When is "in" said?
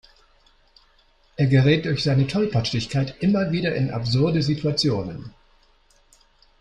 3.75-3.91